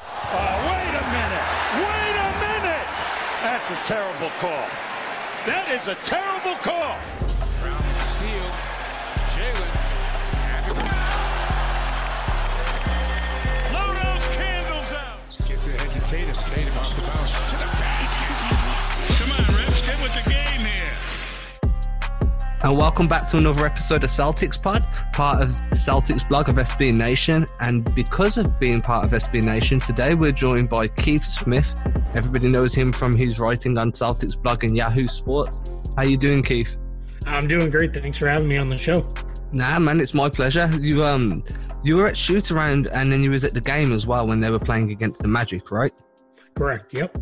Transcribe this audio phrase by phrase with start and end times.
[0.00, 1.48] Oh, wait a minute!
[1.80, 2.86] Wait a minute!
[3.42, 4.68] That's a terrible call.
[5.46, 6.94] That is a terrible call.
[7.58, 8.50] Brown with the steal.
[9.34, 9.72] Jaylen.
[13.72, 15.18] Those candles out.
[15.48, 16.34] Gets it ahead to Tatum.
[16.44, 17.32] Tatum off the bounce.
[17.32, 18.28] To the basket.
[19.18, 21.07] Come on, Rips, get with the game here.
[22.64, 26.92] And welcome back to another episode of Celtics Pod, part of Celtics blog of SB
[26.92, 27.46] Nation.
[27.60, 31.72] And because of being part of SB Nation, today we're joined by Keith Smith.
[32.14, 35.94] Everybody knows him from his writing on Celtics blog and Yahoo Sports.
[35.96, 36.76] How you doing, Keith?
[37.28, 37.94] I'm doing great.
[37.94, 39.04] Thanks for having me on the show.
[39.52, 40.68] Nah, man, it's my pleasure.
[40.80, 41.44] You um,
[41.84, 44.40] you were at shoot around, and then you was at the game as well when
[44.40, 45.92] they were playing against the Magic, right?
[46.56, 46.92] Correct.
[46.92, 47.18] Yep.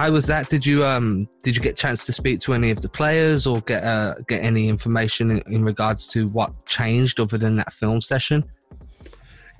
[0.00, 0.48] How was that?
[0.48, 3.46] Did you um, did you get a chance to speak to any of the players
[3.46, 7.70] or get uh, get any information in, in regards to what changed other than that
[7.70, 8.42] film session?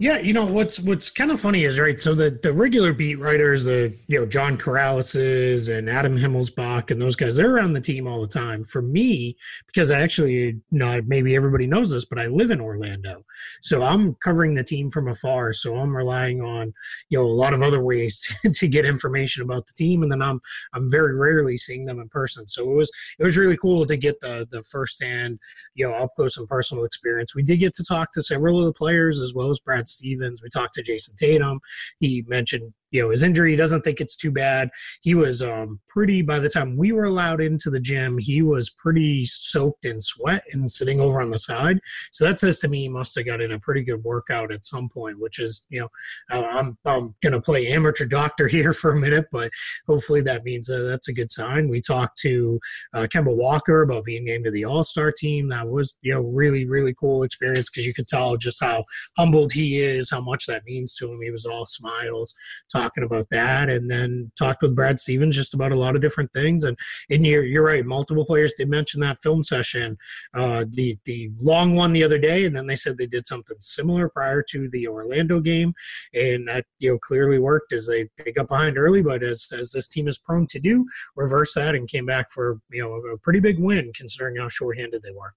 [0.00, 2.00] Yeah, you know what's what's kind of funny is right.
[2.00, 6.98] So the the regular beat writers, the you know John Karalis's and Adam Himmelsbach and
[6.98, 8.64] those guys, they're around the team all the time.
[8.64, 12.62] For me, because I actually you not maybe everybody knows this, but I live in
[12.62, 13.26] Orlando,
[13.60, 15.52] so I'm covering the team from afar.
[15.52, 16.72] So I'm relying on
[17.10, 20.10] you know a lot of other ways to, to get information about the team, and
[20.10, 20.40] then I'm
[20.72, 22.48] I'm very rarely seeing them in person.
[22.48, 25.38] So it was it was really cool to get the the firsthand
[25.74, 27.34] you know up close and personal experience.
[27.34, 30.42] We did get to talk to several of the players as well as Brad Stevens.
[30.42, 31.60] We talked to Jayson Tatum.
[31.98, 33.52] He mentioned, you know, his injury.
[33.52, 34.70] He doesn't think it's too bad.
[35.02, 38.70] He was um, pretty, by the time we were allowed into the gym, he was
[38.70, 41.78] pretty soaked in sweat and sitting over on the side.
[42.12, 44.64] So that says to me he must have got in a pretty good workout at
[44.64, 45.88] some point, which is, you know,
[46.30, 49.50] I'm, I'm going to play amateur doctor here for a minute, but
[49.86, 51.68] hopefully that means uh, that's a good sign.
[51.68, 52.58] We talked to
[52.94, 55.48] uh, Kemba Walker about being named to the All Star team.
[55.48, 58.84] That was, you know, really, really cool experience because you could tell just how
[59.16, 61.20] humbled he is, how much that means to him.
[61.22, 62.34] He was all smiles
[62.80, 66.32] talking about that, and then talked with Brad Stevens just about a lot of different
[66.32, 66.64] things.
[66.64, 66.76] And
[67.10, 69.96] and you're you're right, multiple players did mention that film session,
[70.34, 73.56] uh, the the long one the other day, and then they said they did something
[73.58, 75.72] similar prior to the Orlando game,
[76.14, 79.72] and that you know clearly worked as they they got behind early, but as as
[79.72, 83.18] this team is prone to do, reverse that and came back for you know a
[83.18, 85.32] pretty big win considering how shorthanded they were.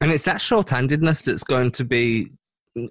[0.00, 2.30] And it's that short-handedness that's going to be,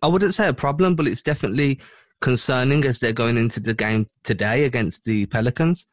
[0.01, 1.79] I wouldn't say a problem, but it's definitely
[2.21, 5.87] concerning as they're going into the game today against the Pelicans.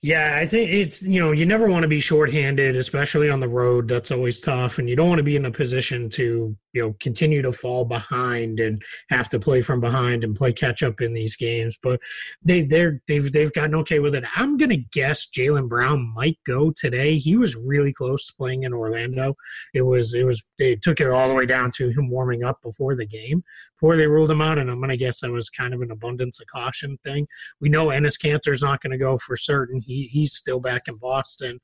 [0.00, 3.48] Yeah, I think it's you know you never want to be shorthanded, especially on the
[3.48, 3.88] road.
[3.88, 6.94] That's always tough, and you don't want to be in a position to you know
[7.00, 11.12] continue to fall behind and have to play from behind and play catch up in
[11.12, 11.76] these games.
[11.82, 11.98] But
[12.44, 14.22] they they're they've they've gotten okay with it.
[14.36, 17.18] I'm gonna guess Jaylen Brown might go today.
[17.18, 19.34] He was really close to playing in Orlando.
[19.74, 22.62] It was it was they took it all the way down to him warming up
[22.62, 23.42] before the game
[23.74, 26.40] before they ruled him out, and I'm gonna guess that was kind of an abundance
[26.40, 27.26] of caution thing.
[27.60, 29.82] We know Enes Kanter's not gonna go for certain.
[29.88, 31.58] He he's still back in Boston.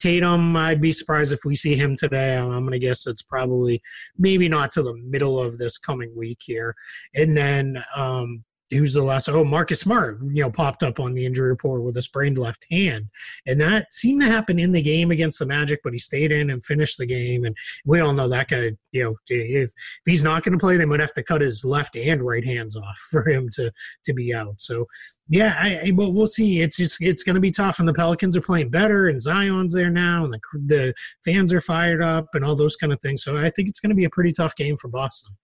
[0.00, 2.36] Tatum, I'd be surprised if we see him today.
[2.36, 3.80] I'm going to guess it's probably
[4.18, 6.74] maybe not to the middle of this coming week here.
[7.14, 9.28] And then um, who's the last?
[9.28, 12.66] Oh, Marcus Smart, you know, popped up on the injury report with a sprained left
[12.70, 13.08] hand,
[13.46, 15.80] and that seemed to happen in the game against the Magic.
[15.82, 18.72] But he stayed in and finished the game, and we all know that guy.
[18.92, 19.72] You know, if, if
[20.06, 22.76] he's not going to play, they might have to cut his left and right hands
[22.76, 23.72] off for him to
[24.04, 24.60] to be out.
[24.60, 24.86] So
[25.28, 26.60] yeah, I, I, but we'll see.
[26.60, 29.72] It's just it's going to be tough, and the Pelicans are playing better, and Zion's
[29.72, 33.22] there now, and the the fans are fired up, and all those kind of things.
[33.22, 35.34] So I think it's going to be a pretty tough game for Boston.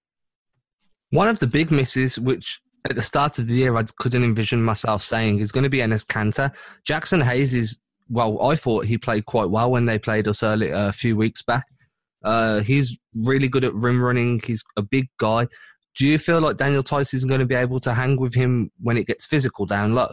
[1.11, 4.63] One of the big misses, which at the start of the year I couldn't envision
[4.63, 6.53] myself saying, is going to be Enes Kanter.
[6.89, 8.43] Jaxson Hayes is well.
[8.43, 11.65] I thought he played quite well when they played us early a few weeks back.
[12.25, 14.41] Uh, he's really good at rim running.
[14.45, 15.47] He's a big guy.
[15.97, 18.71] Do you feel like Daniel Theis is going to be able to hang with him
[18.81, 20.13] when it gets physical down low?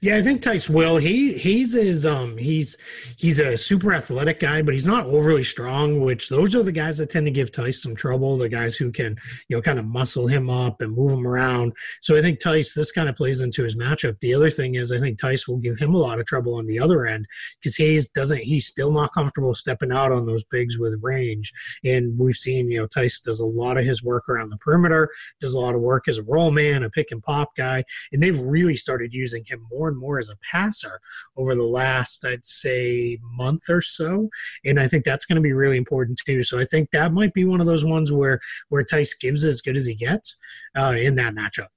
[0.00, 0.96] Yeah, I think Theis will.
[0.96, 2.76] He he's is um he's
[3.16, 6.00] he's a super athletic guy, but he's not overly strong.
[6.00, 8.38] Which those are the guys that tend to give Theis some trouble.
[8.38, 9.16] The guys who can
[9.48, 11.72] you know kind of muscle him up and move him around.
[12.00, 14.18] So I think Theis this kind of plays into his matchup.
[14.20, 16.66] The other thing is I think Theis will give him a lot of trouble on
[16.66, 17.26] the other end
[17.60, 18.38] because Hayes doesn't.
[18.38, 21.52] He's still not comfortable stepping out on those bigs with range.
[21.84, 25.10] And we've seen you know Theis does a lot of his work around the perimeter,
[25.40, 28.22] does a lot of work as a roll man, a pick and pop guy, and
[28.22, 31.00] they've really started using him more and more as a passer
[31.36, 34.28] over the last, I'd say, month or so.
[34.64, 36.42] And I think that's going to be really important too.
[36.42, 39.60] So I think that might be one of those ones where where Theis gives as
[39.60, 40.36] good as he gets
[40.76, 41.68] uh, in that matchup.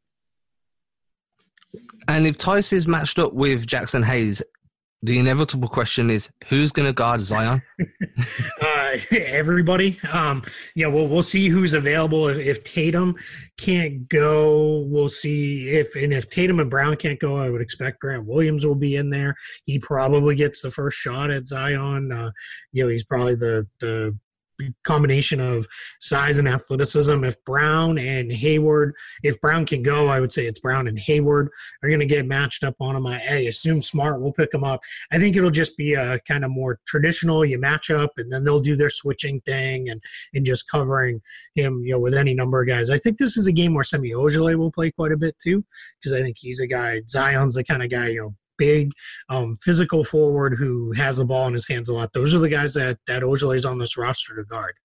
[2.07, 4.41] And if Theis is matched up with Jaxson Hayes,
[5.03, 7.62] the inevitable question is who's going to guard Zion?
[8.62, 10.00] uh, everybody.
[10.12, 10.44] Um,
[10.75, 12.27] yeah, well, we'll see who's available.
[12.27, 13.15] If, if, Tatum
[13.57, 18.00] can't go, we'll see if and if Tatum and Brown can't go, I would expect
[18.00, 19.36] Grant Williams will be in there.
[19.65, 22.12] He probably gets the first shot at Zion.
[22.12, 22.31] Uh,
[22.71, 24.18] you know, he's probably the the
[24.83, 25.67] combination of
[25.99, 27.23] size and athleticism.
[27.23, 28.93] If Brown and Hayward,
[29.23, 31.49] if Brown can go, I would say it's Brown and Hayward
[31.83, 33.07] are going to get matched up on him.
[33.07, 34.81] I, I, assume Smart will pick him up.
[35.11, 37.45] I think it'll just be a kind of more traditional.
[37.45, 40.01] You match up, and then they'll do their switching thing and
[40.33, 41.21] and just covering
[41.55, 42.89] him, you know, with any number of guys.
[42.89, 45.63] I think this is a game where Semi Ojeleye will play quite a bit too,
[45.99, 47.01] because I think he's a guy.
[47.07, 48.91] Zion's the kind of guy you know big,
[49.29, 52.13] um, physical forward who has the ball in his hands a lot.
[52.13, 54.75] Those are the guys that that Ojeleye's on this roster to guard.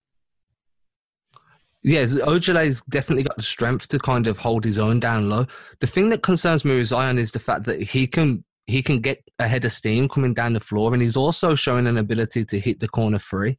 [1.82, 5.46] Yes, Ojeleye's definitely got the strength to kind of hold his own down low.
[5.80, 9.00] The thing that concerns me with Zion is the fact that he can he can
[9.00, 12.58] get ahead of steam coming down the floor, and he's also showing an ability to
[12.58, 13.58] hit the corner free,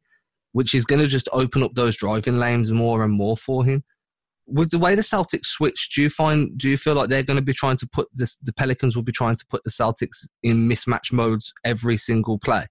[0.52, 3.84] which is going to just open up those driving lanes more and more for him
[4.48, 7.36] with the way the Celtics switch, do you find do you feel like they're going
[7.36, 10.26] to be trying to put this, the Pelicans will be trying to put the Celtics
[10.42, 12.66] in mismatch modes every single play?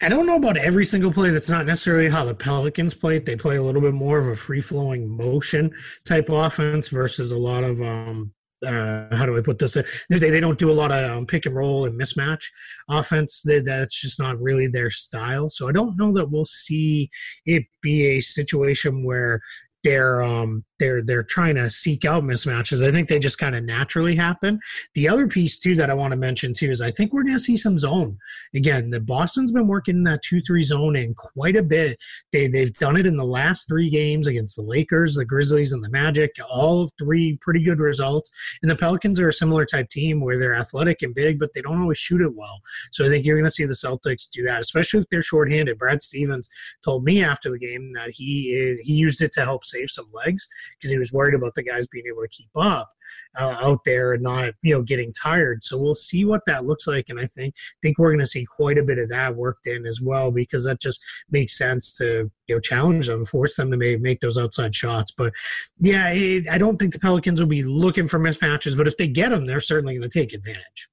[0.00, 1.30] I don't know about every single play.
[1.30, 3.18] That's not necessarily how the Pelicans play.
[3.18, 5.72] They play a little bit more of a free flowing motion
[6.04, 8.32] type offense versus a lot of um,
[8.64, 9.74] uh, how do I put this?
[9.74, 12.44] They, they don't do a lot of um, pick and roll and mismatch
[12.88, 13.42] offense.
[13.42, 15.48] They, that's just not really their style.
[15.48, 17.10] So I don't know that we'll see
[17.44, 19.40] it be a situation where
[19.88, 22.86] they're um they're they're trying to seek out mismatches.
[22.86, 24.60] I think they just kind of naturally happen.
[24.94, 27.36] The other piece too that I want to mention too is I think we're going
[27.36, 28.18] to see some zone
[28.54, 28.90] again.
[28.90, 31.98] The Boston's been working in that two three zone in quite a bit.
[32.32, 35.82] They they've done it in the last three games against the Lakers, the Grizzlies, and
[35.82, 36.30] the Magic.
[36.48, 38.30] All three pretty good results.
[38.62, 41.62] And the Pelicans are a similar type team where they're athletic and big, but they
[41.62, 42.60] don't always shoot it well.
[42.92, 45.78] So I think you're going to see the Celtics do that, especially if they're shorthanded.
[45.78, 46.48] Brad Stevens
[46.84, 50.08] told me after the game that he is, he used it to help save some
[50.12, 52.90] legs because he was worried about the guys being able to keep up
[53.38, 55.62] uh, out there and not you know getting tired.
[55.62, 58.44] So we'll see what that looks like, and I think think we're going to see
[58.44, 62.30] quite a bit of that worked in as well because that just makes sense to
[62.46, 65.10] you know challenge them, force them to make make those outside shots.
[65.10, 65.32] But
[65.78, 69.08] yeah, it, I don't think the Pelicans will be looking for mismatches, but if they
[69.08, 70.88] get them, they're certainly going to take advantage.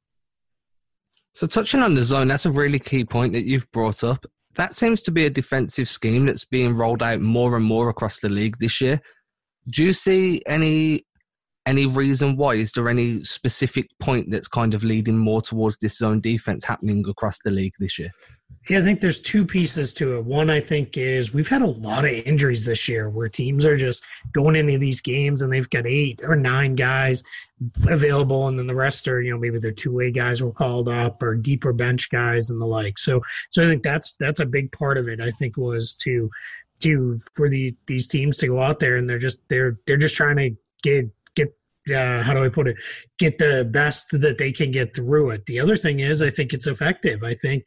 [1.33, 4.25] So touching on the zone, that's a really key point that you've brought up.
[4.55, 8.19] That seems to be a defensive scheme that's being rolled out more and more across
[8.19, 9.01] the league this year.
[9.69, 11.05] Do you see any
[11.65, 12.55] any reason why?
[12.55, 17.03] Is there any specific point that's kind of leading more towards this zone defense happening
[17.07, 18.11] across the league this year?
[18.69, 20.25] Yeah, I think there's two pieces to it.
[20.25, 23.77] One, I think, is we've had a lot of injuries this year where teams are
[23.77, 24.03] just
[24.33, 27.23] going into these games and they've got eight or nine guys
[27.87, 30.89] available, and then the rest are, you know, maybe their two way guys were called
[30.89, 32.97] up or deeper bench guys and the like.
[32.97, 35.21] So, so I think that's that's a big part of it.
[35.21, 36.29] I think was to
[36.81, 40.15] to for the these teams to go out there and they're just they're they're just
[40.15, 40.51] trying to
[40.83, 41.55] get get
[41.93, 42.77] uh, how do I put it
[43.17, 45.45] get the best that they can get through it.
[45.45, 47.23] The other thing is I think it's effective.
[47.23, 47.63] I think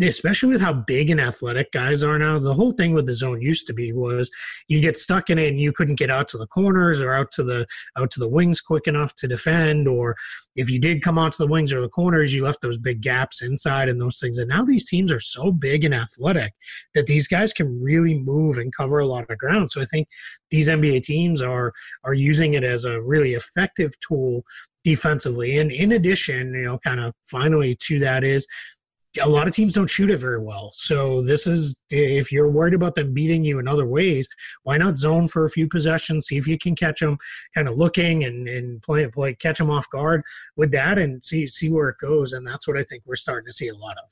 [0.00, 2.38] especially with how big and athletic guys are now.
[2.38, 4.30] The whole thing with the zone used to be was
[4.68, 7.30] you get stuck in it and you couldn't get out to the corners or out
[7.32, 7.66] to the
[7.98, 10.16] out to the wings quick enough to defend, or
[10.56, 13.00] if you did come out to the wings or the corners, you left those big
[13.00, 14.38] gaps inside and those things.
[14.38, 16.52] And now these teams are so big and athletic
[16.94, 19.70] that these guys can really move and cover a lot of ground.
[19.70, 20.08] So I think
[20.50, 21.72] these NBA teams are
[22.04, 24.44] are using it as a really effective tool
[24.82, 25.58] defensively.
[25.58, 28.46] And in addition, you know, kind of finally to that is
[29.20, 30.70] a lot of teams don't shoot it very well.
[30.72, 34.28] So this is if you're worried about them beating you in other ways,
[34.62, 37.18] why not zone for a few possessions, see if you can catch them,
[37.54, 40.22] kind of looking and and play play catch them off guard
[40.56, 42.32] with that, and see see where it goes.
[42.32, 44.10] And that's what I think we're starting to see a lot of.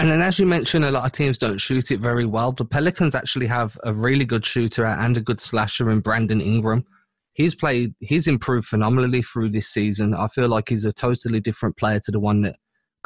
[0.00, 2.52] And then, as you mentioned, a lot of teams don't shoot it very well.
[2.52, 6.84] The Pelicans actually have a really good shooter and a good slasher in Brandon Ingram.
[7.32, 10.14] He's played, he's improved phenomenally through this season.
[10.14, 12.56] I feel like he's a totally different player to the one that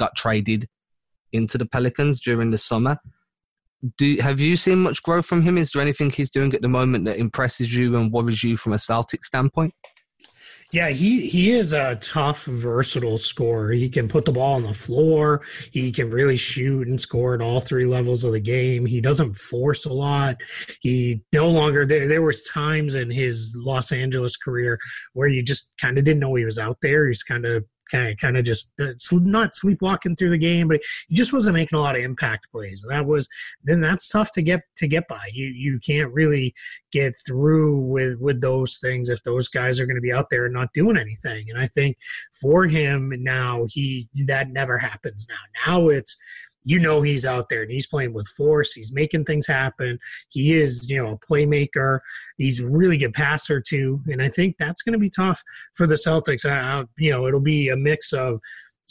[0.03, 0.69] got traded
[1.33, 2.99] into the Pelicans during the summer.
[3.99, 5.59] Do have you seen much growth from him?
[5.59, 8.73] Is there anything he's doing at the moment that impresses you and worries you from
[8.73, 9.75] a Celtic standpoint?
[10.73, 13.73] Yeah, he he is a tough, versatile scorer.
[13.73, 15.43] He can put the ball on the floor.
[15.71, 18.87] He can really shoot and score at all three levels of the game.
[18.87, 20.37] He doesn't force a lot.
[20.81, 22.09] He no longer there.
[22.09, 24.79] There was times in his Los Angeles career
[25.13, 27.07] where you just kind of didn't know he was out there.
[27.07, 30.81] He's kind of kind of kind of just uh, not sleepwalking through the game, but
[31.09, 32.85] he just wasn't making a lot of impact plays.
[32.89, 33.29] That was
[33.63, 35.29] then that's tough to get to get by.
[35.33, 36.55] You you can't really
[36.93, 40.47] get through with with those things if those guys are going to be out there
[40.47, 41.47] and not doing anything.
[41.51, 41.97] And I think
[42.41, 45.73] for him now, he that never happens now.
[45.73, 46.17] Now it's
[46.65, 48.73] you know he's out there and he's playing with force.
[48.73, 49.99] He's making things happen.
[50.29, 52.01] He is, you know, a playmaker.
[52.39, 55.43] He's a really good passer too, and I think that's going to be tough
[55.75, 56.45] for the Celtics.
[56.45, 58.41] Uh, you know, it'll be a mix of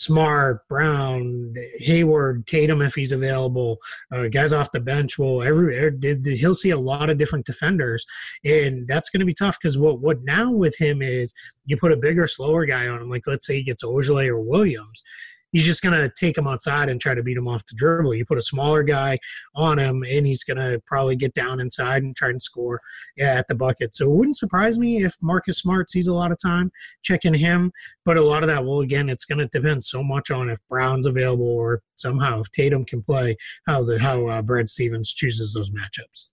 [0.01, 3.77] Smart, Brown, Hayward, Tatum if he's available,
[4.11, 5.19] uh, guys off the bench.
[5.19, 8.03] Well, every er, he'll see a lot of different defenders,
[8.43, 11.33] and that's going to be tough because what what now with him is
[11.65, 13.09] you put a bigger, slower guy on him.
[13.09, 15.03] Like let's say he gets Ojeleye or Williams,
[15.51, 18.13] he's just going to take him outside and try to beat him off the dribble.
[18.13, 19.19] You put a smaller guy
[19.55, 22.79] on him, and he's going to probably get down inside and try and score
[23.19, 23.95] at the bucket.
[23.95, 27.71] So it wouldn't surprise me if Marcus Smart sees a lot of time checking him.
[28.05, 30.59] But a lot of that, well, again, it's going to depend so much on if
[30.69, 35.53] Brown's available or somehow if Tatum can play, how the how uh, Brad Stevens chooses
[35.53, 36.25] those matchups.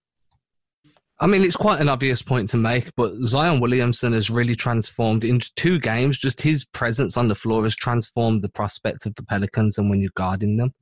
[1.21, 5.25] I mean, it's quite an obvious point to make, but Zion Williamson has really transformed
[5.25, 6.19] in two games.
[6.19, 10.01] Just his presence on the floor has transformed the prospect of the Pelicans and when
[10.01, 10.73] you're guarding them.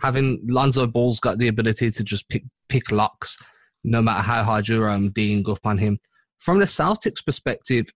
[0.00, 3.36] Having Lonzo Ball's got the ability to just pick, pick locks
[3.84, 5.98] no matter how hard you're um, D'ing up on him.
[6.38, 7.90] From the Celtics perspective,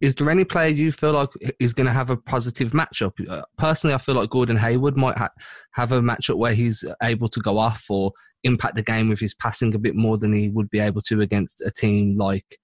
[0.00, 1.28] is there any player you feel like
[1.60, 3.12] is going to have a positive matchup?
[3.28, 5.28] Uh, personally, I feel like Gordon Hayward might ha-
[5.72, 8.12] have a matchup where he's able to go off or
[8.44, 11.20] impact the game with his passing a bit more than he would be able to
[11.20, 12.58] against a team like.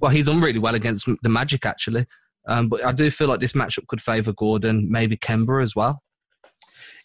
[0.00, 2.06] Well, he's done really well against the Magic actually,
[2.46, 6.02] um, but I do feel like this matchup could favour Gordon, maybe Kemba as well.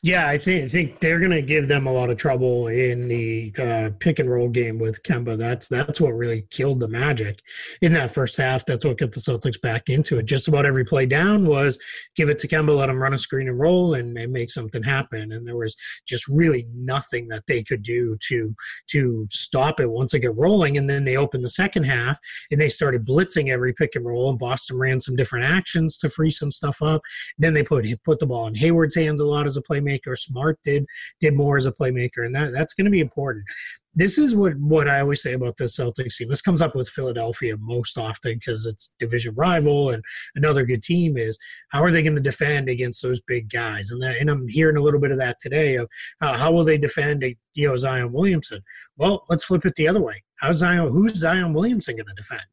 [0.04, 3.08] Yeah, I think I think they're going to give them a lot of trouble in
[3.08, 5.38] the uh, pick and roll game with Kemba.
[5.38, 7.40] That's that's what really killed the Magic
[7.82, 8.64] in that first half.
[8.66, 10.26] That's what got the Celtics back into it.
[10.28, 11.80] Just about every play down was
[12.16, 14.84] give it to Kemba, let him run a screen and roll, and, and make something
[14.84, 15.32] happen.
[15.32, 15.76] And there was
[16.08, 18.56] just really nothing that they could do to
[18.92, 20.78] to stop it once it got rolling.
[20.78, 22.20] And then they opened the second half
[22.52, 24.30] and they started blitzing every pick and roll.
[24.30, 27.02] And Boston ran some different actions to free some stuff up.
[27.40, 30.18] Then they put put the ball in Hayward's hands a lot as a playmaker playmaker.
[30.18, 30.86] Smart did
[31.20, 33.46] did more as a playmaker, and that, that's going to be important.
[33.96, 36.30] This is what what I always say about the Celtics team.
[36.30, 40.04] This comes up with Philadelphia most often because it's division rival and
[40.36, 41.18] another good team.
[41.18, 41.38] Is
[41.70, 43.90] how are they going to defend against those big guys?
[43.90, 45.90] And that, and I'm hearing a little bit of that today of
[46.22, 48.62] uh, how will they defend you know Zion Williamson?
[48.98, 50.24] Well, let's flip it the other way.
[50.36, 50.88] How's Zion?
[50.88, 52.44] Who's Zion Williamson going to defend?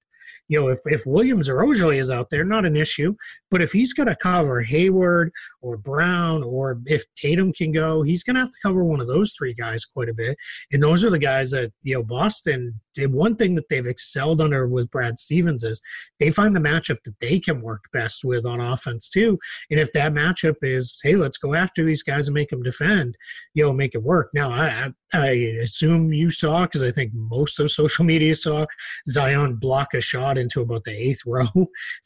[0.48, 3.14] you know, if, if Williams or Ojeleye is out there, not an issue.
[3.50, 5.32] But if he's going to cover Hayward
[5.64, 9.06] or Brown, or if Tatum can go, he's going to have to cover one of
[9.06, 10.36] those three guys quite a bit.
[10.70, 13.12] And those are the guys that, you know, Boston did.
[13.12, 15.80] One thing that they've excelled under with Brad Stevens is
[16.20, 19.38] they find the matchup that they can work best with on offense, too.
[19.70, 23.16] And if that matchup is, hey, let's go after these guys and make them defend,
[23.54, 24.28] you know, make it work.
[24.34, 25.28] Now, I, I
[25.62, 28.66] assume you saw, because I think most of social media saw
[29.06, 31.48] Zion block a shot into about the eighth row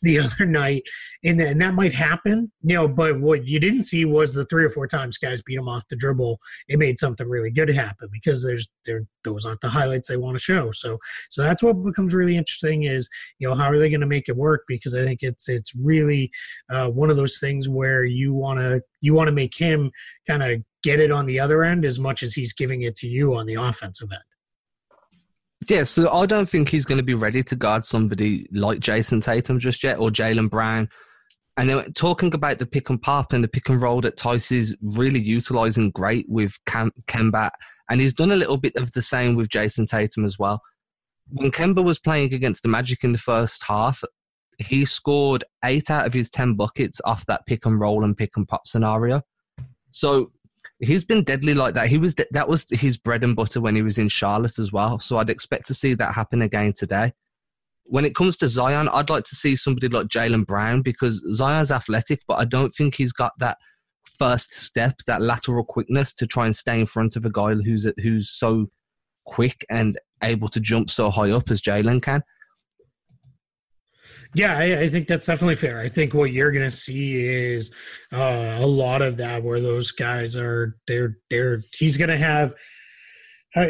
[0.02, 0.82] the other night.
[1.24, 4.64] And, and that might happen, you know, but what you didn't see was the three
[4.64, 6.38] or four times guys beat him off the dribble.
[6.68, 10.36] It made something really good happen because there's there those aren't the highlights they want
[10.36, 10.70] to show.
[10.70, 10.98] So
[11.30, 14.28] so that's what becomes really interesting is you know how are they going to make
[14.28, 16.30] it work because I think it's it's really
[16.70, 19.90] uh, one of those things where you want to you want to make him
[20.26, 23.08] kind of get it on the other end as much as he's giving it to
[23.08, 24.22] you on the offensive end.
[25.68, 29.20] Yeah, so I don't think he's going to be ready to guard somebody like Jayson
[29.20, 30.88] Tatum just yet or Jaylen Brown
[31.58, 34.52] and then talking about the pick and pop and the pick and roll that Theis
[34.52, 37.50] is really utilizing great with Cam- Kemba,
[37.90, 40.62] and he's done a little bit of the same with Jayson Tatum as well.
[41.30, 44.04] When Kemba was playing against the Magic in the first half,
[44.58, 48.36] he scored eight out of his 10 buckets off that pick and roll and pick
[48.36, 49.22] and pop scenario.
[49.90, 50.30] So
[50.78, 51.88] he's been deadly like that.
[51.88, 55.00] He was that was his bread and butter when he was in Charlotte as well.
[55.00, 57.12] So I'd expect to see that happen again today
[57.88, 61.70] when it comes to Zion, I'd like to see somebody like Jaylen Brown because Zion's
[61.70, 63.56] athletic, but I don't think he's got that
[64.18, 67.90] first step, that lateral quickness to try and stay in front of a guy who's
[68.02, 68.66] who's so
[69.24, 72.22] quick and able to jump so high up as Jaylen can.
[74.34, 75.80] Yeah, I, I, think that's definitely fair.
[75.80, 77.72] I think what you're going to see is
[78.12, 82.54] uh, a lot of that where those guys are they're they're he's going to have
[83.56, 83.68] Uh,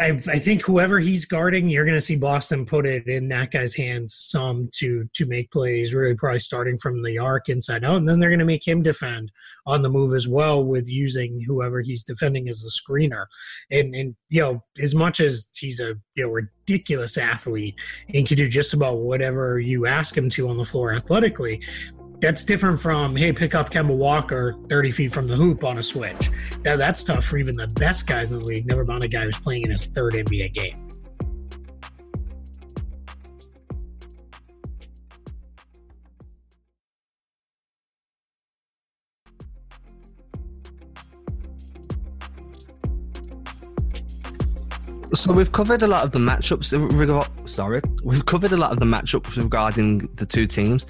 [0.00, 3.50] I, I, think whoever he's guarding, you're going to see Boston put it in that
[3.50, 5.92] guy's hands some to to make plays.
[5.92, 8.82] Really, probably starting from the arc inside out, and then they're going to make him
[8.82, 9.30] defend
[9.66, 13.26] on the move as well with using whoever he's defending as a screener.
[13.70, 17.74] And and you know, as much as he's a you know ridiculous athlete
[18.14, 21.60] and can do just about whatever you ask him to on the floor athletically,
[22.20, 25.82] that's different from hey, pick up Kemba Walker 30 feet from the hoop on a
[25.82, 26.30] switch.
[26.64, 28.66] Now that's tough for even the best guys in the league.
[28.66, 30.88] Never mind a guy who's playing in his third NBA game.
[45.14, 47.48] So we've covered a lot of the matchups.
[47.48, 50.86] Sorry, we've covered a lot of the matchups regarding the two teams.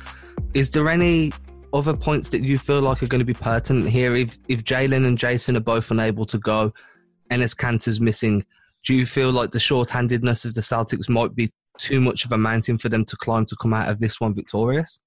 [0.55, 1.33] Is there any
[1.73, 4.15] other points that you feel like are going to be pertinent here?
[4.17, 6.73] If if Jaylen and Jayson are both unable to go,
[7.31, 8.45] Enes Kanter's missing,
[8.85, 12.39] do you feel like the short-handedness of the Celtics might be too much of a
[12.39, 15.01] mountain for them to climb to come out of this one victorious?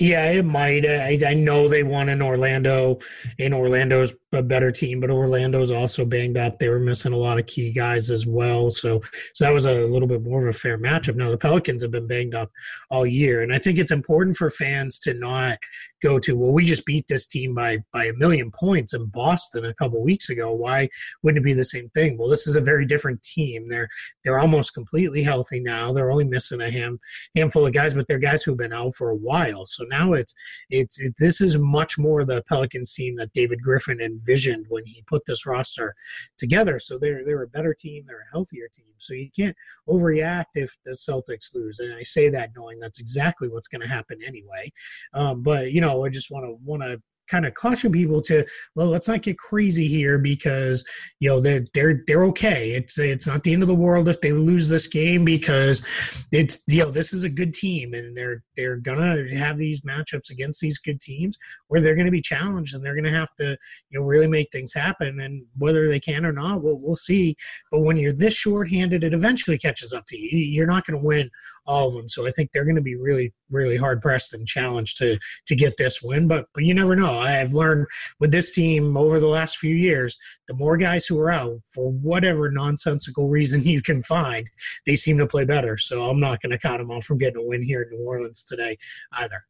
[0.00, 0.84] Yeah, it might.
[0.84, 2.98] I, I know they won in Orlando,
[3.38, 6.58] and Orlando's a better team, but Orlando's also banged up.
[6.58, 8.70] They were missing a lot of key guys as well.
[8.70, 9.00] So,
[9.34, 11.14] so that was a little bit more of a fair matchup.
[11.14, 12.50] Now the Pelicans have been banged up
[12.90, 15.58] all year, and I think it's important for fans to not
[16.04, 19.64] go to well, we just beat this team by by a million points in Boston
[19.64, 20.52] a couple weeks ago.
[20.52, 20.88] Why
[21.22, 22.18] wouldn't it be the same thing?
[22.18, 23.68] Well, this is a very different team.
[23.68, 23.88] They're
[24.22, 25.92] they're almost completely healthy now.
[25.92, 27.00] They're only missing a ham,
[27.34, 29.64] handful of guys, but they're guys who've been out for a while.
[29.64, 30.34] So now it's
[30.68, 35.02] it's it, this is much more the Pelicans team that David Griffin envisioned when he
[35.06, 35.94] put this roster
[36.38, 36.78] together.
[36.78, 38.92] So they're they're a better team, they're a healthier team.
[38.98, 39.56] So you can't
[39.88, 41.78] overreact if the Celtics lose.
[41.78, 44.70] And I say that knowing that's exactly what's going to happen anyway.
[45.14, 48.44] Um, but you know, I just want to want to kind of caution people to
[48.76, 50.84] well let's not get crazy here because
[51.20, 52.72] you know they're they're they're okay.
[52.72, 55.84] It's it's not the end of the world if they lose this game because
[56.32, 60.30] it's you know this is a good team and they're they're gonna have these matchups
[60.30, 61.36] against these good teams
[61.68, 63.56] where they're gonna be challenged and they're gonna have to
[63.90, 67.36] you know really make things happen and whether they can or not we'll, we'll see.
[67.70, 71.30] But when you're this short-handed it eventually catches up to you you're not gonna win
[71.66, 74.98] all of them so i think they're gonna be really really hard pressed and challenged
[74.98, 77.86] to to get this win but but you never know I've learned
[78.20, 80.16] with this team over the last few years,
[80.48, 84.48] the more guys who are out for whatever nonsensical reason you can find,
[84.86, 85.78] they seem to play better.
[85.78, 88.04] So I'm not going to count them off from getting a win here in New
[88.04, 88.78] Orleans today
[89.12, 89.44] either.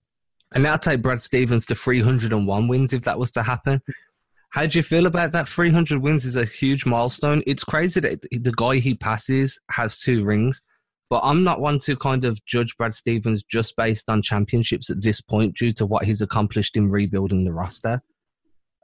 [0.52, 3.80] And I'll take Brad Stevens to 301 wins if that was to happen.
[4.50, 5.48] How do you feel about that?
[5.48, 7.42] 300 wins is a huge milestone.
[7.44, 10.62] It's crazy that the guy he passes has two rings.
[11.10, 15.02] But I'm not one to kind of judge Brad Stevens just based on championships at
[15.02, 18.00] this point due to what he's accomplished in rebuilding the roster.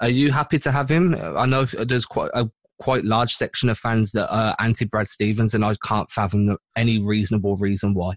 [0.01, 1.15] Are you happy to have him?
[1.15, 5.55] I know there's quite a quite large section of fans that are anti Brad Stevens,
[5.55, 8.15] and I can't fathom any reasonable reason why.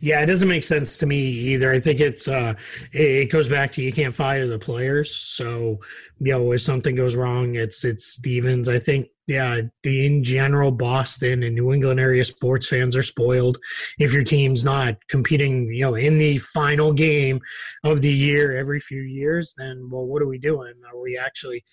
[0.00, 1.72] Yeah, it doesn't make sense to me either.
[1.72, 2.54] I think it's uh
[2.92, 5.14] it goes back to you can't fire the players.
[5.14, 5.80] So,
[6.20, 8.68] you know, if something goes wrong, it's it's Stevens.
[8.68, 13.58] I think yeah, the in general Boston and New England area sports fans are spoiled.
[13.98, 17.40] If your team's not competing, you know, in the final game
[17.84, 20.74] of the year every few years, then well, what are we doing?
[20.92, 21.64] Are we actually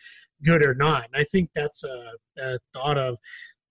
[0.43, 1.05] good or not?
[1.05, 3.17] And I think that's a, a thought of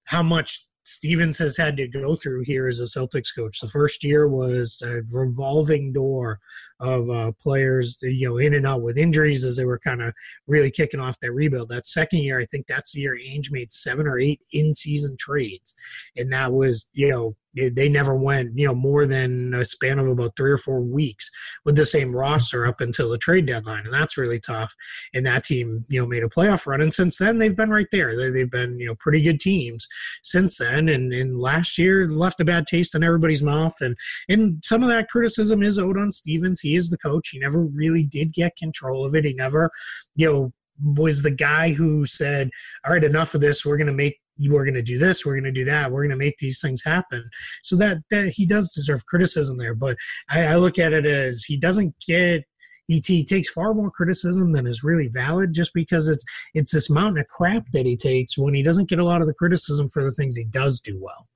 [0.05, 3.61] how much Stevens has had to go through here as a Celtics coach.
[3.61, 6.41] The first year was a revolving door
[6.81, 10.13] of uh, players, you know, in and out with injuries as they were kind of
[10.49, 11.69] really kicking off their rebuild.
[11.69, 15.75] That second year, I think that's the year Ainge made seven or eight in-season trades,
[16.17, 20.07] and that was, you know, they never went, you know, more than a span of
[20.07, 21.31] about three or four weeks
[21.65, 24.75] with the same roster up until the trade deadline, and that's really tough.
[25.15, 27.89] And that team, you know, made a playoff run, and since then they've been right
[27.91, 28.17] there.
[28.17, 29.87] They, have been, you know, pretty good teams
[30.23, 30.89] since then.
[30.89, 33.97] And, and last year left a bad taste in everybody's mouth, and
[34.29, 36.61] and some of that criticism is owed on Stevens.
[36.61, 37.31] He is the coach.
[37.31, 39.25] He never really did get control of it.
[39.25, 39.71] He never,
[40.15, 40.53] you know,
[40.97, 42.51] was the guy who said,
[42.85, 43.65] "All right, enough of this.
[43.65, 46.03] We're going to make we're going to do this we're going to do that we're
[46.03, 47.29] going to make these things happen.
[47.63, 49.97] So that that he does deserve criticism there but
[50.31, 52.45] i, I look at it as he doesn't get
[52.87, 56.25] he, he takes far more criticism than is really valid just because it's
[56.55, 59.27] it's this mountain of crap that he takes when he doesn't get a lot of
[59.27, 61.29] the criticism for the things he does do well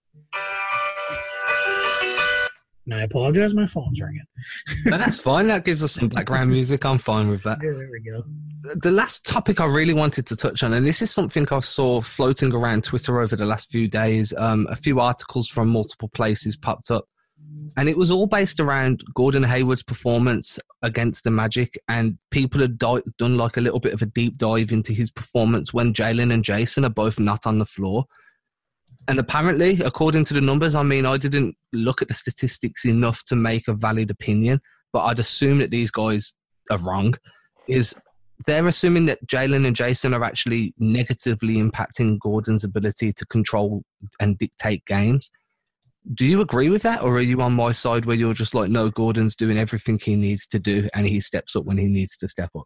[2.86, 4.24] and I apologize, my phone's ringing.
[4.84, 5.46] but that's fine.
[5.46, 6.84] That gives us some background music.
[6.84, 7.58] I'm fine with that.
[7.62, 8.24] Yeah, there we go.
[8.76, 12.00] The last topic I really wanted to touch on, and this is something I saw
[12.00, 14.34] floating around Twitter over the last few days.
[14.36, 17.06] Um, a few articles from multiple places popped up,
[17.76, 22.78] and it was all based around Gordon Hayward's performance against the Magic, and people had
[22.78, 26.32] di- done like a little bit of a deep dive into his performance when Jaylen
[26.32, 28.04] and Jayson are both not on the floor
[29.08, 33.22] and apparently, according to the numbers, I mean, I didn't look at the statistics enough
[33.24, 34.60] to make a valid opinion,
[34.92, 36.34] but I'd assume that these guys
[36.70, 37.14] are wrong.
[37.68, 37.94] Is
[38.46, 43.82] they're assuming that Jaylen and Jayson are actually negatively impacting Gordon's ability to control
[44.20, 45.30] and dictate games.
[46.14, 48.70] Do you agree with that, or are you on my side where you're just like,
[48.70, 52.16] no, Gordon's doing everything he needs to do, and he steps up when he needs
[52.18, 52.64] to step up?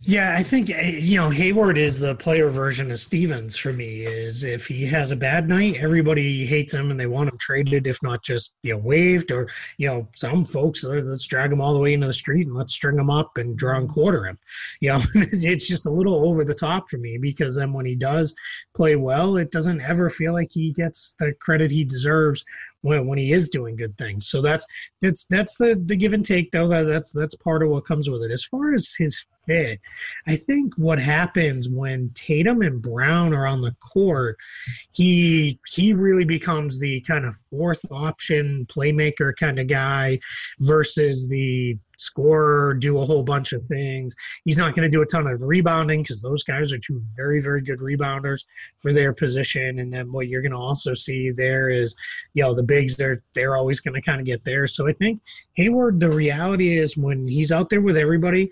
[0.00, 4.06] Yeah, I think eh, you know Hayward is the player version of Stevens for me.
[4.06, 7.88] Is if he has a bad night, everybody hates him and they want him traded,
[7.88, 11.74] if not just you know waived, or you know some folks let's drag him all
[11.74, 14.38] the way into the street and let's string him up and draw and quarter him.
[14.80, 17.96] You know, it's just a little over the top for me because then when he
[17.96, 18.36] does
[18.76, 22.44] play well, it doesn't ever feel like he gets the credit he deserves
[22.82, 24.28] when, when he is doing good things.
[24.28, 24.64] So that's
[25.02, 26.68] that's that's the the give and take though.
[26.68, 28.30] That's that's part of what comes with it.
[28.30, 29.24] As far as his
[30.26, 34.36] I think what happens when Tatum and Brown are on the court,
[34.92, 40.18] he he really becomes the kind of fourth option playmaker kind of guy
[40.60, 44.14] versus the scorer, do a whole bunch of things.
[44.44, 47.40] He's not going to do a ton of rebounding because those guys are two very,
[47.40, 48.44] very good rebounders
[48.80, 49.80] for their position.
[49.80, 51.94] And then what you're going to also see there is,
[52.34, 54.66] you know, the bigs, they're, they're always going to kind of get there.
[54.66, 55.20] So I think
[55.54, 58.48] Hayward, the reality is when he's out there with everybody,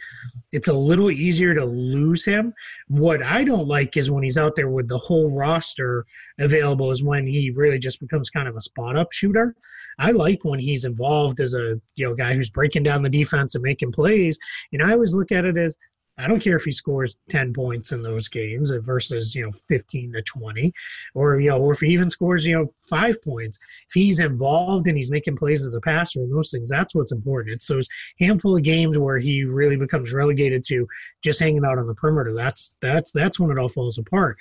[0.51, 2.55] it's a little easier to lose him.
[2.89, 6.07] What I don't like is when he's out there with the whole roster
[6.39, 9.55] available is when he really just becomes kind of a spot up shooter.
[9.99, 13.55] I like when he's involved as a you know guy who's breaking down the defense
[13.55, 14.39] and making plays.
[14.73, 15.77] And I always look at it as
[16.19, 20.15] I don't care if he scores 10 points in those games versus, you know, 15
[20.15, 20.73] to 20
[21.15, 23.59] or, you know, or if he even scores, you know, five points.
[23.89, 27.13] If he's involved and he's making plays as a passer and those things, that's what's
[27.13, 27.55] important.
[27.55, 30.87] It's those handful of games where he really becomes relegated to
[31.23, 32.35] just hanging out on the perimeter.
[32.35, 34.39] That's, that's, that's when it all falls apart.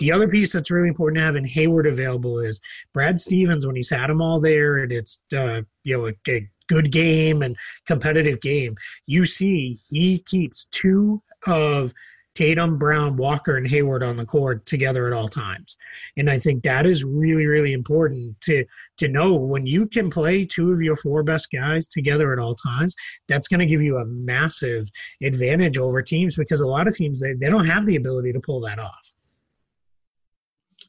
[0.00, 2.60] The other piece that's really important to have in Hayward available is
[2.92, 6.48] Brad Stevens when he's had them all there and it's uh, you know a, a
[6.68, 8.74] good game and competitive game.
[9.06, 11.92] You see, he keeps two of
[12.34, 15.76] Tatum, Brown, Walker, and Hayward on the court together at all times.
[16.16, 18.64] And I think that is really, really important to
[18.98, 22.54] to know when you can play two of your four best guys together at all
[22.54, 22.94] times,
[23.28, 24.86] that's going to give you a massive
[25.22, 28.40] advantage over teams because a lot of teams they, they don't have the ability to
[28.40, 29.03] pull that off.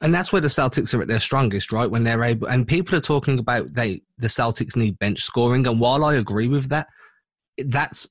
[0.06, 1.90] And that's where the Celtics are at their strongest, right?
[1.90, 5.66] When they're able, and people are talking about they the Celtics need bench scoring.
[5.66, 6.86] And while I agree with that,
[7.58, 8.08] that's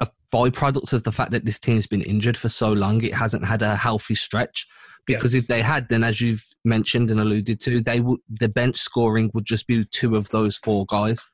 [0.00, 3.04] a byproduct of the fact that this team's been injured for so long.
[3.04, 4.66] It hasn't had a healthy stretch.
[5.06, 5.38] Because yeah.
[5.38, 9.30] if they had, then as you've mentioned and alluded to, they would the bench scoring
[9.32, 11.24] would just be two of those four guys.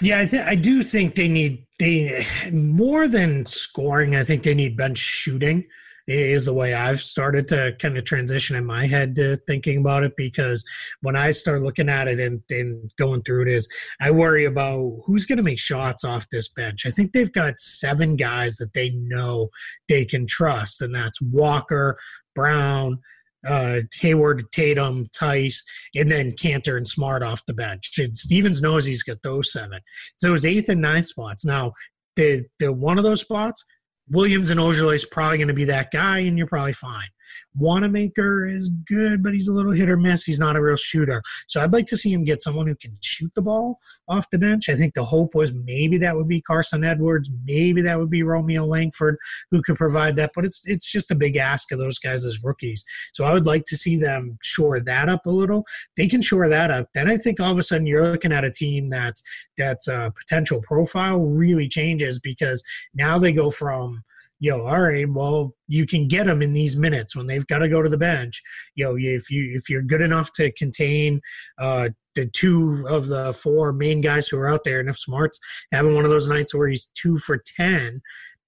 [0.00, 4.14] Yeah, I think I do think they need they more than scoring.
[4.14, 5.64] I think they need bench shooting
[6.06, 10.04] is the way I've started to kind of transition in my head to thinking about
[10.04, 10.64] it because
[11.00, 13.68] when I start looking at it and, and going through it is
[14.00, 16.84] I worry about who's going to make shots off this bench.
[16.86, 19.48] I think they've got seven guys that they know
[19.88, 21.98] they can trust, and that's Walker,
[22.34, 22.98] Brown,
[23.46, 25.62] uh, Hayward, Tatum, Theis,
[25.94, 27.92] and then Kanter and Smart off the bench.
[27.98, 29.80] And Stevens knows he's got those seven.
[30.16, 31.44] So his eighth and ninth spots.
[31.44, 31.72] Now,
[32.16, 33.64] the the one of those spots
[34.10, 37.08] Williams and Ojeleye is probably going to be that guy, and you're probably fine.
[37.56, 40.24] Wanamaker is good, but he's a little hit or miss.
[40.24, 41.22] He's not a real shooter.
[41.46, 44.38] So I'd like to see him get someone who can shoot the ball off the
[44.38, 44.68] bench.
[44.68, 48.22] I think the hope was maybe that would be Carsen Edwards, maybe that would be
[48.22, 49.16] Romeo Langford
[49.50, 52.42] who could provide that, but it's it's just a big ask of those guys as
[52.42, 52.84] rookies.
[53.12, 55.64] So I would like to see them shore that up a little.
[55.96, 56.88] They can shore that up.
[56.94, 59.22] Then I think all of a sudden you're looking at a team that's
[59.56, 62.62] that's a potential profile really changes because
[62.94, 64.02] now they go from
[64.40, 67.68] know, all right, well, you can get them in these minutes when they've got to
[67.68, 68.42] go to the bench.
[68.76, 71.20] Know, if you if you're good enough to contain
[71.58, 75.40] uh, the two of the four main guys who are out there, and if Smart's
[75.72, 78.00] having one of those nights where he's two for ten,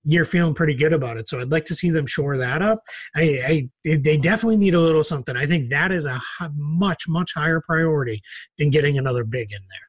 [0.05, 1.29] you're feeling pretty good about it.
[1.29, 2.81] So I'd like to see them shore that up.
[3.17, 5.37] I, I they definitely need a little something.
[5.37, 6.21] I think that is a
[6.55, 8.23] much much higher priority
[8.59, 9.86] than getting another big in there.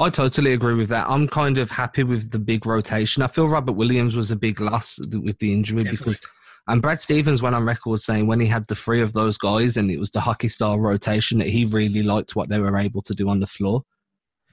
[0.00, 1.08] I totally agree with that.
[1.08, 3.22] I'm kind of happy with the big rotation.
[3.22, 6.04] I feel Robert Williams was a big loss with the injury Definitely.
[6.04, 6.20] because,
[6.68, 9.76] and Brad Stevens went on record saying when he had the three of those guys
[9.76, 13.02] and it was the hockey style rotation that he really liked what they were able
[13.02, 13.82] to do on the floor.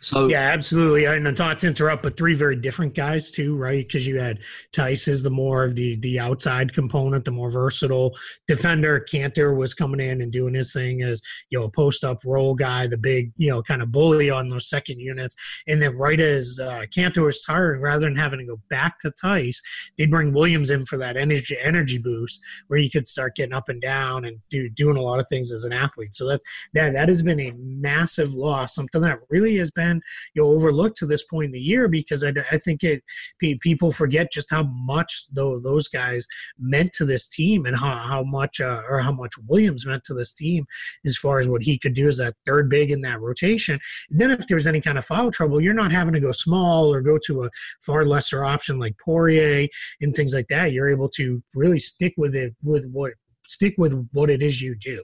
[0.02, 1.06] So yeah, absolutely.
[1.06, 3.88] And not to interrupt, but three very different guys too, right?
[3.88, 4.40] Because you had
[4.74, 9.06] Theis is the more of the the outside component, the more versatile defender.
[9.10, 12.54] Kanter was coming in and doing his thing as you know a post up roll
[12.54, 15.34] guy, the big you know kind of bully on those second units.
[15.68, 19.12] And then right as uh, Kanter was tiring, rather than having to go back to
[19.24, 19.62] Theis,
[19.98, 23.70] they bring Williams in for that energy energy boost where you could start getting up
[23.70, 26.14] and down and do doing a lot of things as an athlete.
[26.14, 26.42] So that
[26.74, 30.02] that that has been a massive loss, something that really has been been
[30.34, 33.04] you know overlooked to this point in the year because I, I think it
[33.40, 36.26] people forget just how much though those guys
[36.60, 40.14] meant to this team and how, how much uh, or how much Williams meant to
[40.14, 40.66] this team
[41.06, 43.80] as far as what he could do as that third big in that rotation.
[44.10, 46.94] And then if there's any kind of foul trouble, you're not having to go small
[46.94, 47.50] or go to a
[47.82, 49.68] far lesser option like Poirier
[50.02, 50.72] and things like that.
[50.72, 53.14] You're able to really stick with it with what
[53.48, 55.04] stick with what it is you do.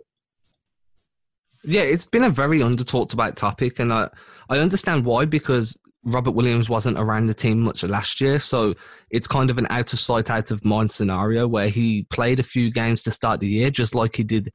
[1.64, 4.10] Yeah, it's been a very under talked about topic, and I
[4.50, 8.74] I understand why because Robert Williams wasn't around the team much last year, so
[9.12, 12.44] it's kind of an out of sight, out of mind scenario where he played a
[12.44, 14.52] few games to start the year, just like he did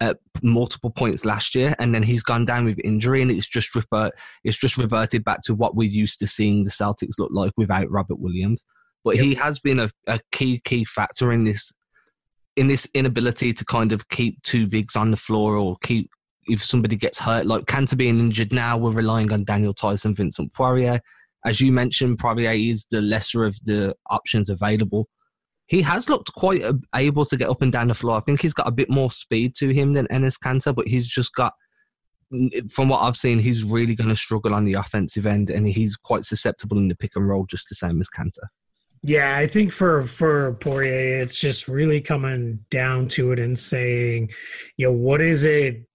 [0.00, 3.74] at multiple points last year, and then he's gone down with injury, and it's just
[3.74, 7.52] revert, it's just reverted back to what we're used to seeing the Celtics look like
[7.56, 8.64] without Robert Williams.
[9.04, 9.24] But yep.
[9.24, 11.72] he has been a, a key key factor in this
[12.56, 16.10] in this inability to kind of keep two bigs on the floor or keep
[16.48, 20.52] if somebody gets hurt, like Kanter being injured now, we're relying on Daniel Tyson, Vincent
[20.52, 21.00] Poirier.
[21.44, 25.08] As you mentioned, Poirier is the lesser of the options available.
[25.66, 26.62] He has looked quite
[26.94, 28.16] able to get up and down the floor.
[28.16, 31.06] I think he's got a bit more speed to him than Enes Kanter, but he's
[31.06, 31.52] just got,
[32.70, 35.96] from what I've seen, he's really going to struggle on the offensive end, and he's
[35.96, 38.48] quite susceptible in the pick and roll, just the same as Kanter.
[39.02, 44.30] Yeah, I think for for Poirier, it's just really coming down to it and saying,
[44.76, 45.87] you know, what is it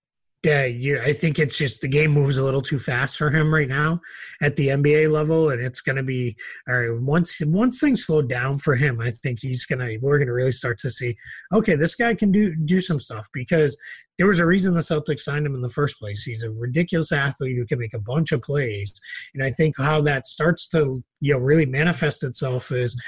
[0.44, 3.54] yeah, you, I think it's just the game moves a little too fast for him
[3.54, 4.02] right now
[4.42, 6.36] at the NBA level, and it's going to be
[6.68, 7.02] all right.
[7.02, 10.80] Once once things slow down for him, I think he's gonna we're gonna really start
[10.80, 11.16] to see,
[11.54, 13.78] okay, this guy can do do some stuff because
[14.18, 16.24] there was a reason the Celtics signed him in the first place.
[16.24, 18.94] He's a ridiculous athlete who can make a bunch of plays,
[19.34, 23.02] and I think how that starts to you know really manifest itself is.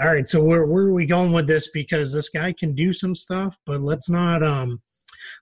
[0.00, 1.70] All right, so where where are we going with this?
[1.72, 4.80] Because this guy can do some stuff, but let's not um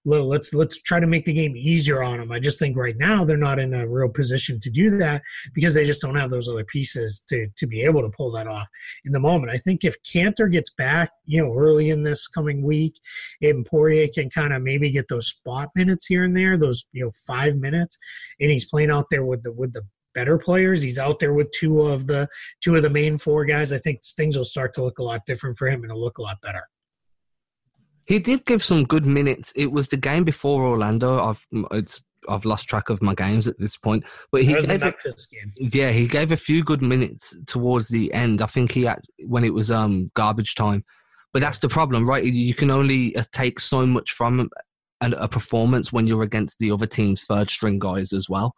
[0.05, 2.33] let's let's try to make the game easier on them.
[2.33, 5.23] I just think right now they're not in a real position to do that
[5.55, 8.47] because they just don't have those other pieces to to be able to pull that
[8.47, 8.67] off
[9.05, 9.53] in the moment.
[9.53, 12.95] I think if Kanter gets back, you know, early in this coming week,
[13.43, 17.05] and Poirier can kind of maybe get those spot minutes here and there, those you
[17.05, 17.99] know five minutes,
[18.41, 19.83] and he's playing out there with the with the
[20.15, 20.83] better players.
[20.83, 22.29] He's out there with two of the
[22.61, 23.73] two of the main four guys.
[23.73, 26.19] I think things will start to look a lot different for him and it'll look
[26.19, 26.65] a lot better.
[28.09, 29.53] He did give some good minutes.
[29.55, 31.23] It was the game before Orlando.
[31.23, 34.95] I've it's I've lost track of my games at this point, but he gave a,
[35.59, 38.41] yeah he gave a few good minutes towards the end.
[38.41, 40.87] I think he had when it was um garbage time,
[41.35, 42.25] but that's the problem, right?
[42.25, 44.49] You can only uh, take so much from
[45.03, 48.55] a, a performance when you're against the other team's third string guys as well.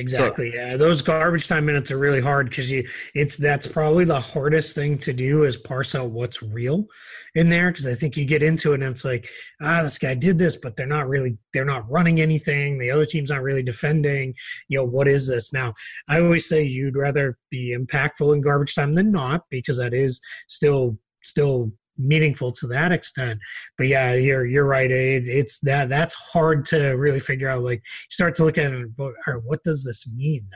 [0.00, 0.50] Exactly.
[0.50, 4.20] So, yeah, those garbage time minutes are really hard because you it's that's probably the
[4.20, 6.86] hardest thing to do is parse out what's real
[7.34, 9.28] in there because I think you get into it and it's like
[9.62, 13.06] ah this guy did this but they're not really they're not running anything the other
[13.06, 14.34] team's not really defending
[14.68, 15.72] you know what is this now
[16.08, 20.20] I always say you'd rather be impactful in garbage time than not because that is
[20.48, 23.40] still still meaningful to that extent.
[23.78, 24.90] But yeah, you're you're right.
[24.90, 27.62] It, it's that that's hard to really figure out.
[27.62, 30.48] Like start to look at it, what does this mean?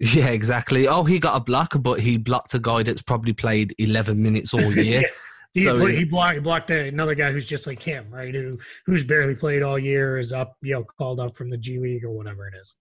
[0.00, 0.88] Yeah, exactly.
[0.88, 4.54] Oh, he got a block, but he blocked a guy that's probably played 11 minutes
[4.54, 5.02] all year.
[5.02, 5.08] yeah.
[5.52, 8.32] He, so, he blocked, he blocked another guy who's just like him, right?
[8.32, 11.78] Who who's barely played all year, is up, you know, called up from the G
[11.78, 12.76] League or whatever it is.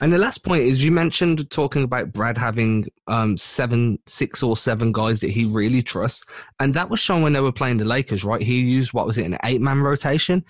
[0.00, 4.56] And the last point is you mentioned talking about Brad having um, seven, six or
[4.56, 6.24] seven guys that he really trusts,
[6.60, 8.40] and that was shown when they were playing the Lakers, right?
[8.40, 10.44] He used what was it, an eight-man rotation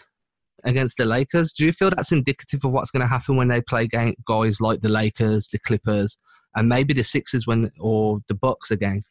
[0.65, 1.53] against the Lakers.
[1.53, 3.89] Do you feel that's indicative of what's going to happen when they play
[4.27, 6.19] guys like the Lakers, the Clippers,
[6.55, 9.03] and maybe the Sixers when or the Bucks again?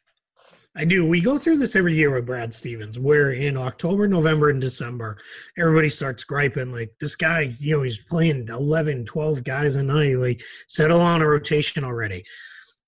[0.78, 1.04] I do.
[1.04, 5.18] We go through this every year with Brad Stevens, where in October, November, and December,
[5.58, 10.14] everybody starts griping like this guy, you know, he's playing 11, 12 guys a night.
[10.14, 12.24] Like, settle on a rotation already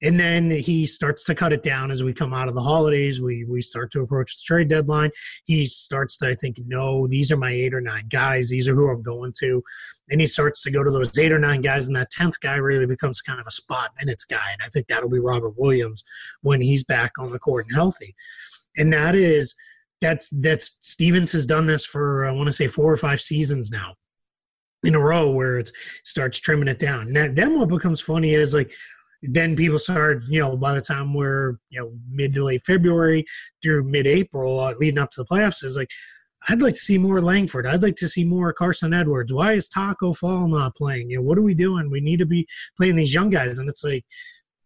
[0.03, 3.21] and then he starts to cut it down as we come out of the holidays.
[3.21, 5.11] We we start to approach the trade deadline.
[5.45, 8.49] He starts to i think no these are my eight or nine guys.
[8.49, 9.63] These are who i'm going to.
[10.11, 12.57] And he starts to go to those eight or nine guys and that 10th guy
[12.57, 14.53] really becomes kind of a spot minutes guy.
[14.53, 16.03] And i think that'll be robert williams
[16.43, 18.15] when he's back on the court and healthy.
[18.77, 19.55] And that is
[20.01, 23.71] that's that's stevens has done this for i want to say four or five seasons
[23.71, 23.95] now
[24.83, 25.71] in a row where it
[26.05, 27.13] starts trimming it down.
[27.13, 28.73] Now, then what becomes funny is like
[29.23, 33.25] then people start, you know, by the time we're, you know, mid to late February
[33.63, 35.91] through mid April, uh, leading up to the playoffs, is like,
[36.49, 37.67] I'd like to see more Langford.
[37.67, 39.33] I'd like to see more Carsen Edwards.
[39.33, 41.11] Why is Tacko Fall not playing?
[41.11, 41.91] You know, what are we doing?
[41.91, 42.47] We need to be
[42.79, 43.59] playing these young guys.
[43.59, 44.05] And it's like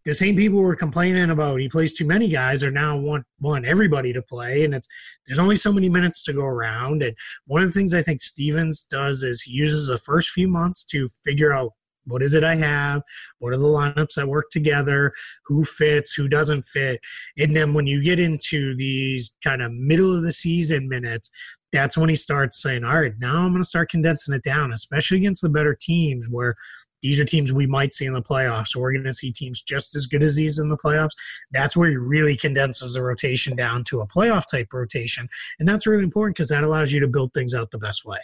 [0.04, 3.64] the same people were complaining about he plays too many guys are now want want
[3.64, 4.64] everybody to play.
[4.64, 4.86] And it's
[5.26, 7.02] there's only so many minutes to go around.
[7.02, 10.46] And one of the things I think Stevens does is he uses the first few
[10.46, 11.72] months to figure out
[12.06, 13.02] what is it I have?
[13.38, 15.12] What are the lineups that work together?
[15.46, 16.12] Who fits?
[16.12, 17.00] Who doesn't fit?
[17.38, 21.30] And then when you get into these kind of middle of the season minutes,
[21.72, 24.72] that's when he starts saying, all right, now I'm going to start condensing it down,
[24.72, 26.54] especially against the better teams where
[27.02, 28.68] these are teams we might see in the playoffs.
[28.68, 31.10] So we're going to see teams just as good as these in the playoffs.
[31.50, 35.28] That's where he really condenses the rotation down to a playoff type rotation.
[35.58, 38.20] And that's really important because that allows you to build things out the best way.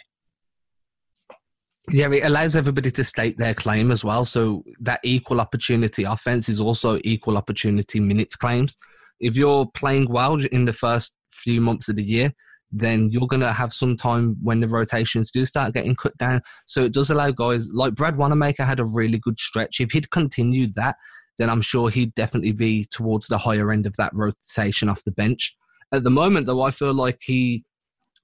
[1.89, 4.23] Yeah, it allows everybody to state their claim as well.
[4.23, 8.75] So that equal opportunity offense is also equal opportunity minutes claims.
[9.19, 12.31] If you're playing well in the first few months of the year,
[12.71, 16.41] then you're going to have some time when the rotations do start getting cut down.
[16.67, 19.81] So it does allow guys like Brad Wanamaker had a really good stretch.
[19.81, 20.95] If he'd continued that,
[21.37, 25.11] then I'm sure he'd definitely be towards the higher end of that rotation off the
[25.11, 25.55] bench.
[25.91, 27.65] At the moment, though, I feel like he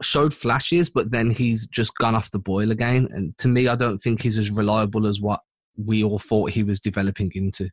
[0.02, 3.08] showed flashes, but then he's just gone off the boil again.
[3.12, 5.42] And to me, I don't think he's as reliable as what
[5.78, 7.70] we all thought he was developing into.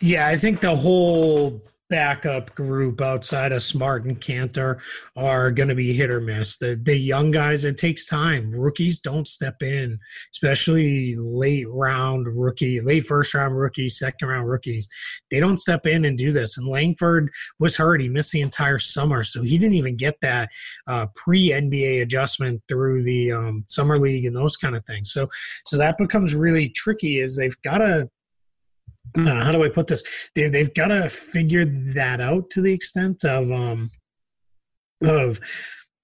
[0.00, 4.80] Yeah, I think the whole backup group outside of Smart and Kanter
[5.16, 6.56] are going to be hit or miss.
[6.56, 8.50] The the young guys, it takes time.
[8.50, 9.98] Rookies don't step in,
[10.32, 14.88] especially late round rookie, late first round rookies, second round rookies.
[15.30, 16.58] They don't step in and do this.
[16.58, 20.50] And Langford was hurt; he missed the entire summer, so he didn't even get that
[20.86, 25.12] uh, pre NBA adjustment through the um, summer league and those kind of things.
[25.12, 25.28] So
[25.64, 27.18] so that becomes really tricky.
[27.18, 28.08] Is they've got to
[29.16, 30.02] uh, how do I put this?
[30.34, 33.90] They, they've got to figure that out to the extent of um,
[35.02, 35.40] of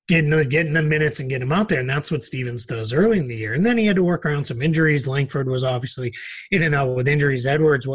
[0.08, 2.92] getting the, getting the minutes and getting them out there, and that's what Stevens does
[2.92, 3.54] early in the year.
[3.54, 5.06] And then he had to work around some injuries.
[5.06, 6.12] Langford was obviously
[6.50, 7.46] in and out with injuries.
[7.46, 7.86] Edwards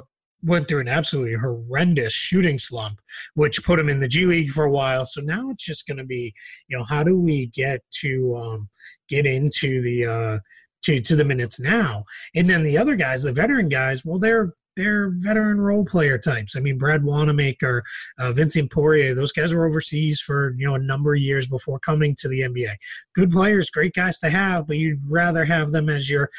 [0.42, 3.00] went through an absolutely horrendous shooting slump,
[3.34, 5.06] which put him in the G League for a while.
[5.06, 6.34] So now it's just going to be,
[6.68, 8.70] you know, how do we get to um,
[9.10, 10.40] get into the uh,
[10.84, 12.04] to to the minutes now?
[12.36, 16.56] And then the other guys, the veteran guys, well, they're they're veteran role player types.
[16.56, 17.84] I mean, Brad Wanamaker,
[18.18, 21.80] uh, Vincent Poirier, those guys were overseas for you know a number of years before
[21.80, 22.76] coming to the NBA.
[23.14, 26.30] Good players, great guys to have, but you'd rather have them as your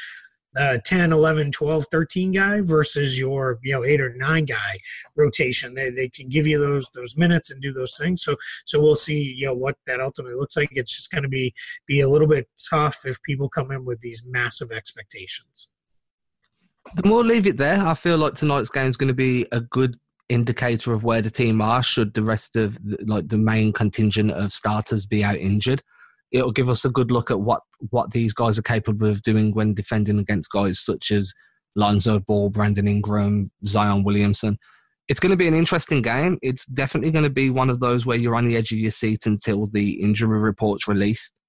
[0.59, 4.77] uh, 10, 11, 12, 13 guy versus your, you know, eight or nine guy
[5.15, 5.73] rotation.
[5.73, 8.23] They, they can give you those those minutes and do those things.
[8.23, 10.69] So so we'll see, you know, what that ultimately looks like.
[10.71, 11.53] It's just going to be
[11.85, 15.69] be a little bit tough if people come in with these massive expectations.
[16.95, 17.85] And we'll leave it there.
[17.85, 19.97] I feel like tonight's game is going to be a good
[20.29, 21.83] indicator of where the team are.
[21.83, 25.81] Should the rest of the, like the main contingent of starters be out injured,
[26.31, 29.53] it'll give us a good look at what what these guys are capable of doing
[29.53, 31.33] when defending against guys such as
[31.75, 34.57] Lonzo Ball, Brandon Ingram, Zion Williamson.
[35.07, 36.37] It's going to be an interesting game.
[36.41, 38.91] It's definitely going to be one of those where you're on the edge of your
[38.91, 41.40] seat until the injury report's released.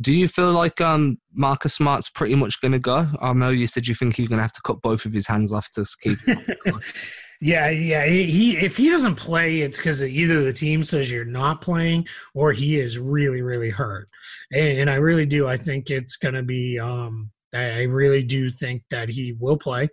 [0.00, 3.08] Do you feel like um, Marcus Smart's pretty much going to go?
[3.20, 5.26] I know you said you think you're going to have to cut both of his
[5.26, 6.18] hands off to keep.
[7.40, 8.04] yeah, yeah.
[8.06, 12.52] He if he doesn't play, it's because either the team says you're not playing or
[12.52, 14.08] he is really, really hurt.
[14.52, 15.46] And, and I really do.
[15.46, 16.78] I think it's going to be.
[16.78, 19.88] Um, I really do think that he will play.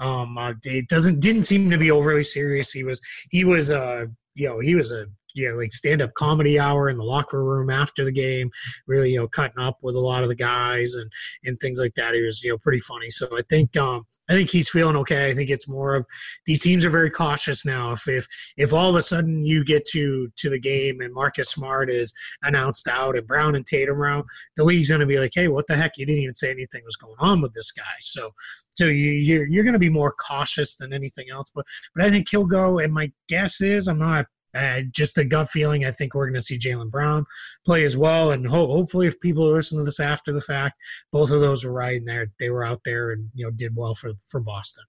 [0.00, 2.72] Um, uh, it doesn't didn't seem to be overly serious.
[2.72, 6.14] He was he was uh you know he was a you know, like stand up
[6.14, 8.50] comedy hour in the locker room after the game,
[8.86, 11.10] really, you know, cutting up with a lot of the guys and,
[11.44, 12.14] and things like that.
[12.14, 13.10] He was, you know, pretty funny.
[13.10, 15.30] So I think, um, I think he's feeling okay.
[15.30, 16.04] I think it's more of
[16.46, 17.92] these teams are very cautious now.
[17.92, 21.50] If if if all of a sudden you get to to the game and Marcus
[21.50, 24.24] Smart is announced out and Brown and Tatum around,
[24.56, 25.92] the league's going to be like, hey, what the heck?
[25.96, 27.84] You didn't even say anything was going on with this guy.
[28.00, 28.32] So
[28.70, 31.52] so you you're, you're going to be more cautious than anything else.
[31.54, 32.80] But but I think he'll go.
[32.80, 35.84] And my guess is I'm not uh, just a gut feeling.
[35.84, 37.24] I think we're going to see Jaylen Brown
[37.64, 40.76] play as well, and ho- hopefully, if people listen to this after the fact,
[41.12, 42.28] both of those were right, and there.
[42.40, 44.84] they were out there and you know did well for for Boston.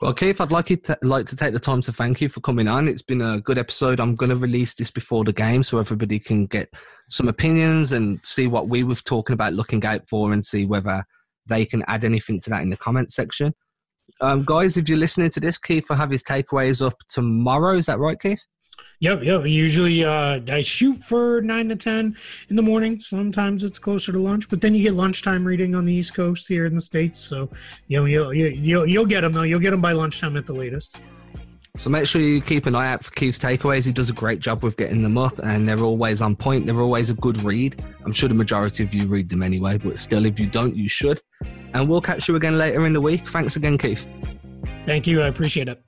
[0.00, 2.40] Well, Keith, I'd like you to, like to take the time to thank you for
[2.40, 2.86] coming on.
[2.86, 3.98] It's been a good episode.
[3.98, 6.72] I'm going to release this before the game so everybody can get
[7.08, 11.02] some opinions and see what we were talking about looking out for and see whether
[11.46, 13.52] they can add anything to that in the comment section.
[14.20, 17.76] Um, guys, if you're listening to this, Keith will have his takeaways up tomorrow.
[17.76, 18.44] Is that right, Keith?
[19.00, 19.42] Yep, yep.
[19.44, 22.16] Usually, uh, I shoot for nine to ten
[22.48, 22.98] in the morning.
[22.98, 26.48] Sometimes it's closer to lunch, but then you get lunchtime reading on the East Coast
[26.48, 27.20] here in the states.
[27.20, 27.48] So,
[27.86, 29.42] you know, you'll you'll you'll get them though.
[29.42, 31.00] You'll get them by lunchtime at the latest.
[31.76, 33.86] So make sure you keep an eye out for Keith's takeaways.
[33.86, 36.66] He does a great job with getting them up, and they're always on point.
[36.66, 37.80] They're always a good read.
[38.04, 40.88] I'm sure the majority of you read them anyway, but still, if you don't, you
[40.88, 41.20] should.
[41.74, 43.28] And we'll catch you again later in the week.
[43.28, 44.06] Thanks again, Keith.
[44.86, 45.20] Thank you.
[45.22, 45.82] I appreciate it.